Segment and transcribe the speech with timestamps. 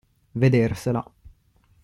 [0.41, 1.03] Vedersela.